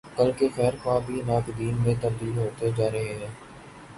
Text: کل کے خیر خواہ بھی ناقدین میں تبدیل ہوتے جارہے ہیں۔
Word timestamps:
کل 0.17 0.31
کے 0.37 0.47
خیر 0.55 0.73
خواہ 0.83 0.99
بھی 1.05 1.21
ناقدین 1.25 1.75
میں 1.83 1.93
تبدیل 2.01 2.37
ہوتے 2.37 2.71
جارہے 2.75 3.03
ہیں۔ 3.13 3.29